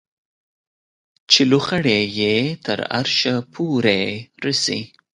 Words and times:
چې 1.31 1.41
لوخړې 1.51 1.99
یې 2.19 2.35
تر 2.65 2.79
عرشه 2.97 3.35
پورې 3.53 4.01
رسي 4.45 4.79